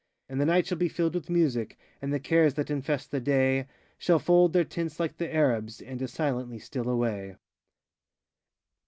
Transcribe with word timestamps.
And 0.27 0.41
the 0.41 0.47
night 0.47 0.65
shall 0.65 0.79
be 0.79 0.89
filled 0.89 1.13
with 1.13 1.29
music, 1.29 1.77
And 2.01 2.11
the 2.11 2.19
cares 2.19 2.55
that 2.55 2.71
infest 2.71 3.11
the 3.11 3.19
day 3.19 3.67
Shall 3.99 4.17
fold 4.17 4.51
their 4.51 4.63
tents 4.63 4.99
like 4.99 5.17
the 5.17 5.31
Arabs, 5.31 5.79
And 5.79 6.01
as 6.01 6.11
silently 6.11 6.57
steal 6.57 6.89
away. 6.89 7.35